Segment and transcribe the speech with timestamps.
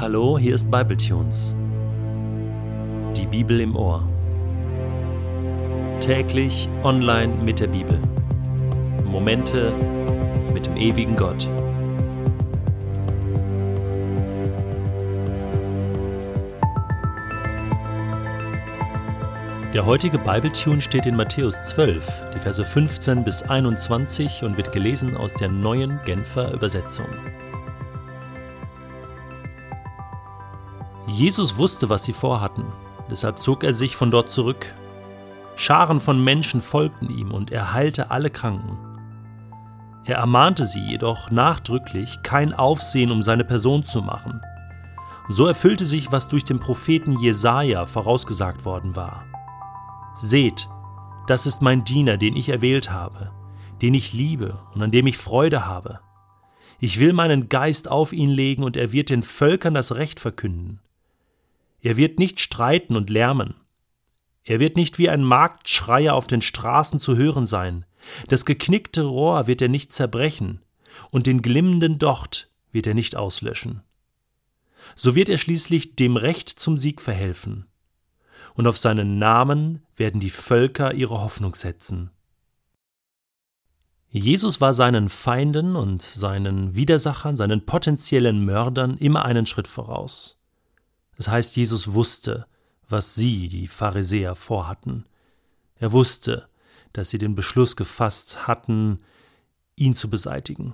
[0.00, 1.54] Hallo, hier ist Bibletunes.
[3.14, 4.02] Die Bibel im Ohr.
[6.00, 8.00] Täglich online mit der Bibel.
[9.04, 9.74] Momente
[10.54, 11.46] mit dem ewigen Gott.
[19.74, 25.14] Der heutige Bibletune steht in Matthäus 12, die Verse 15 bis 21 und wird gelesen
[25.14, 27.04] aus der neuen Genfer Übersetzung.
[31.20, 32.64] Jesus wusste, was sie vorhatten,
[33.10, 34.74] deshalb zog er sich von dort zurück.
[35.54, 38.78] Scharen von Menschen folgten ihm und er heilte alle Kranken.
[40.06, 44.40] Er ermahnte sie jedoch nachdrücklich, kein Aufsehen um seine Person zu machen.
[45.28, 49.26] So erfüllte sich, was durch den Propheten Jesaja vorausgesagt worden war.
[50.16, 50.70] Seht,
[51.26, 53.30] das ist mein Diener, den ich erwählt habe,
[53.82, 56.00] den ich liebe und an dem ich Freude habe.
[56.78, 60.80] Ich will meinen Geist auf ihn legen und er wird den Völkern das Recht verkünden.
[61.82, 63.54] Er wird nicht streiten und lärmen.
[64.42, 67.84] Er wird nicht wie ein Marktschreier auf den Straßen zu hören sein.
[68.28, 70.62] Das geknickte Rohr wird er nicht zerbrechen
[71.10, 73.82] und den glimmenden Docht wird er nicht auslöschen.
[74.96, 77.66] So wird er schließlich dem Recht zum Sieg verhelfen
[78.54, 82.10] und auf seinen Namen werden die Völker ihre Hoffnung setzen.
[84.10, 90.39] Jesus war seinen Feinden und seinen Widersachern, seinen potenziellen Mördern immer einen Schritt voraus.
[91.20, 92.46] Das heißt, Jesus wusste,
[92.88, 95.04] was sie, die Pharisäer, vorhatten.
[95.76, 96.48] Er wusste,
[96.94, 99.00] dass sie den Beschluss gefasst hatten,
[99.76, 100.72] ihn zu beseitigen.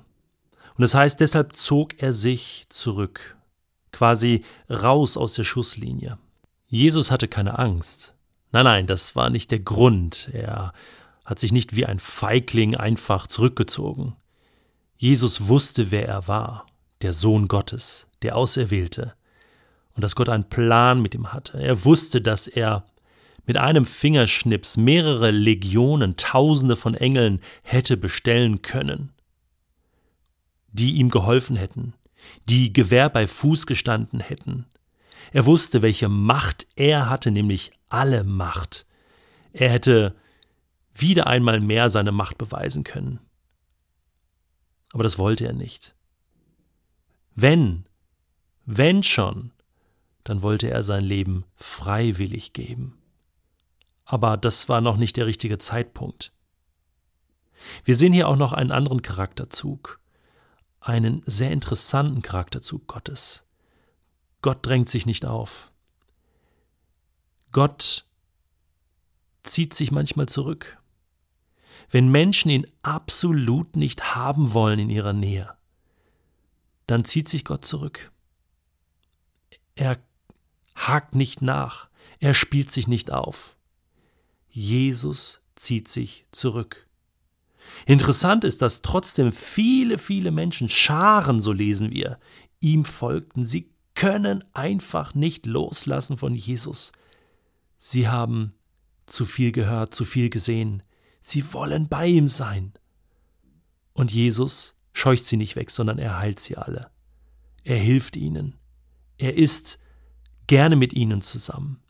[0.76, 3.36] Und das heißt, deshalb zog er sich zurück,
[3.90, 6.16] quasi raus aus der Schusslinie.
[6.68, 8.14] Jesus hatte keine Angst.
[8.52, 10.30] Nein, nein, das war nicht der Grund.
[10.32, 10.72] Er
[11.24, 14.14] hat sich nicht wie ein Feigling einfach zurückgezogen.
[14.96, 16.66] Jesus wusste, wer er war,
[17.02, 19.16] der Sohn Gottes, der Auserwählte,
[19.96, 21.60] und dass Gott einen Plan mit ihm hatte.
[21.60, 22.84] Er wusste, dass er
[23.46, 29.12] mit einem Fingerschnips mehrere Legionen, Tausende von Engeln hätte bestellen können,
[30.68, 31.94] die ihm geholfen hätten,
[32.48, 34.66] die Gewehr bei Fuß gestanden hätten,
[35.32, 38.86] er wusste, welche Macht er hatte, nämlich alle Macht.
[39.52, 40.14] Er hätte
[40.94, 43.20] wieder einmal mehr seine Macht beweisen können.
[44.92, 45.94] Aber das wollte er nicht.
[47.34, 47.84] Wenn,
[48.64, 49.52] wenn schon,
[50.26, 52.98] dann wollte er sein Leben freiwillig geben.
[54.04, 56.32] Aber das war noch nicht der richtige Zeitpunkt.
[57.84, 60.00] Wir sehen hier auch noch einen anderen Charakterzug,
[60.80, 63.44] einen sehr interessanten Charakterzug Gottes.
[64.42, 65.70] Gott drängt sich nicht auf.
[67.52, 68.04] Gott
[69.44, 70.82] zieht sich manchmal zurück.
[71.88, 75.56] Wenn Menschen ihn absolut nicht haben wollen in ihrer Nähe,
[76.88, 78.10] dann zieht sich Gott zurück.
[79.76, 79.98] Er
[80.76, 81.88] hakt nicht nach,
[82.20, 83.56] er spielt sich nicht auf.
[84.48, 86.86] Jesus zieht sich zurück.
[87.84, 92.18] Interessant ist, dass trotzdem viele, viele Menschen, Scharen, so lesen wir,
[92.60, 93.44] ihm folgten.
[93.44, 96.92] Sie können einfach nicht loslassen von Jesus.
[97.78, 98.54] Sie haben
[99.06, 100.82] zu viel gehört, zu viel gesehen.
[101.20, 102.72] Sie wollen bei ihm sein.
[103.92, 106.90] Und Jesus scheucht sie nicht weg, sondern er heilt sie alle.
[107.64, 108.56] Er hilft ihnen.
[109.18, 109.78] Er ist
[110.46, 111.82] gerne mit ihnen zusammen.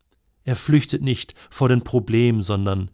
[0.44, 2.90] Er flüchtet nicht vor den Problemen, sondern,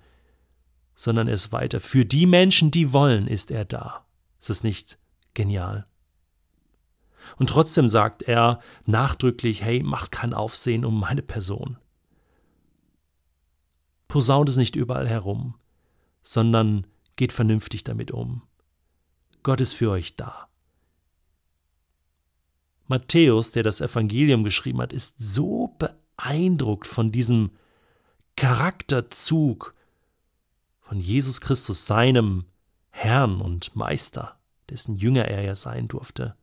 [0.95, 1.81] sondern er ist weiter.
[1.81, 4.07] Für die Menschen, die wollen, ist er da.
[4.41, 4.99] Ist es nicht
[5.35, 5.87] genial?
[7.37, 11.79] Und trotzdem sagt er nachdrücklich, hey, macht kein Aufsehen um meine Person.
[14.09, 15.55] Posaunt es nicht überall herum,
[16.23, 16.87] sondern
[17.17, 18.43] geht vernünftig damit um.
[19.43, 20.49] Gott ist für euch da.
[22.93, 27.51] Matthäus, der das Evangelium geschrieben hat, ist so beeindruckt von diesem
[28.37, 29.75] Charakterzug
[30.81, 32.45] von Jesus Christus, seinem
[32.91, 34.37] Herrn und Meister,
[34.69, 36.37] dessen Jünger er ja sein durfte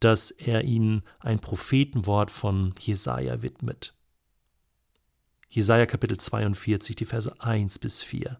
[0.00, 3.94] dass er ihnen ein Prophetenwort von Jesaja widmet.
[5.48, 8.38] Jesaja Kapitel 42, die Verse 1 bis 4.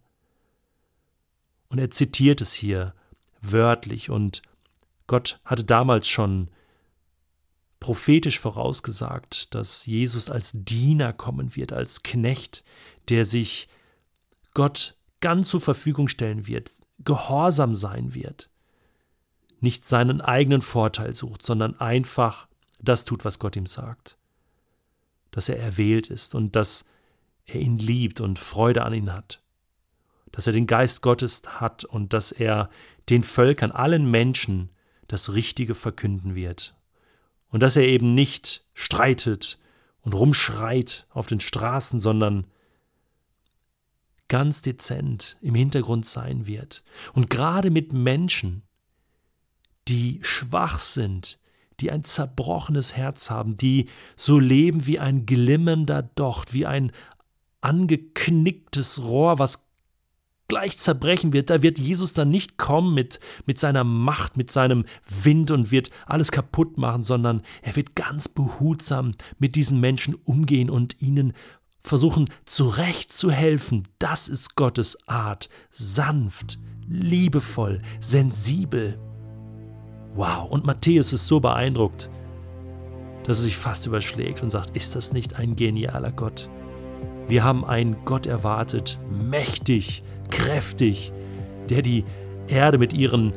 [1.69, 2.95] Und er zitiert es hier
[3.41, 4.43] wörtlich und
[5.07, 6.51] Gott hatte damals schon
[7.81, 12.65] prophetisch vorausgesagt, dass Jesus als Diener kommen wird, als Knecht,
[13.09, 13.69] der sich
[14.55, 18.51] Gott ganz zur Verfügung stellen wird, gehorsam sein wird
[19.61, 22.49] nicht seinen eigenen Vorteil sucht, sondern einfach
[22.81, 24.17] das tut, was Gott ihm sagt.
[25.31, 26.85] Dass er erwählt ist und dass
[27.45, 29.43] er ihn liebt und Freude an ihn hat.
[30.33, 32.71] Dass er den Geist Gottes hat und dass er
[33.09, 34.71] den Völkern, allen Menschen
[35.09, 36.75] das Richtige verkünden wird.
[37.51, 39.59] Und dass er eben nicht streitet
[40.03, 42.47] und rumschreit auf den Straßen, sondern
[44.29, 46.85] ganz dezent im Hintergrund sein wird.
[47.15, 48.63] Und gerade mit Menschen,
[49.89, 51.39] die schwach sind,
[51.81, 56.93] die ein zerbrochenes Herz haben, die so leben wie ein glimmernder Docht, wie ein
[57.61, 59.68] angeknicktes Rohr, was
[60.49, 64.85] gleich zerbrechen wird, da wird Jesus dann nicht kommen mit, mit seiner Macht, mit seinem
[65.23, 70.71] Wind und wird alles kaputt machen, sondern er wird ganz behutsam mit diesen Menschen umgehen
[70.71, 71.35] und ihnen
[71.83, 73.87] versuchen zurechtzuhelfen.
[73.99, 75.49] Das ist Gottes Art.
[75.71, 76.59] Sanft,
[76.89, 78.99] liebevoll, sensibel.
[80.15, 82.11] Wow, und Matthäus ist so beeindruckt,
[83.25, 86.49] dass er sich fast überschlägt und sagt, ist das nicht ein genialer Gott?
[87.29, 91.13] Wir haben einen Gott erwartet, mächtig, kräftig,
[91.69, 92.05] der die
[92.49, 93.35] Erde mit ihren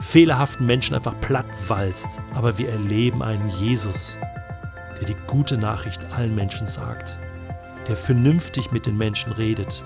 [0.00, 2.20] fehlerhaften Menschen einfach platt walzt.
[2.34, 4.18] Aber wir erleben einen Jesus,
[4.98, 7.18] der die gute Nachricht allen Menschen sagt,
[7.86, 9.84] der vernünftig mit den Menschen redet,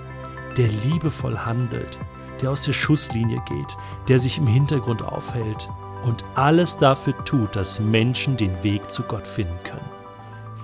[0.57, 1.99] der liebevoll handelt,
[2.41, 3.77] der aus der Schusslinie geht,
[4.07, 5.69] der sich im Hintergrund aufhält
[6.03, 9.89] und alles dafür tut, dass Menschen den Weg zu Gott finden können.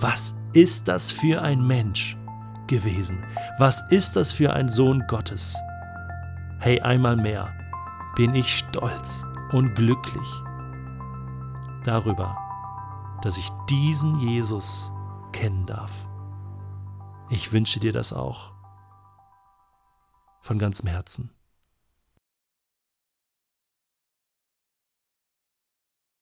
[0.00, 2.16] Was ist das für ein Mensch
[2.66, 3.24] gewesen?
[3.58, 5.56] Was ist das für ein Sohn Gottes?
[6.58, 7.52] Hey, einmal mehr
[8.16, 10.28] bin ich stolz und glücklich
[11.84, 12.36] darüber,
[13.22, 14.92] dass ich diesen Jesus
[15.32, 15.92] kennen darf.
[17.30, 18.52] Ich wünsche dir das auch
[20.40, 21.30] von ganzem Herzen.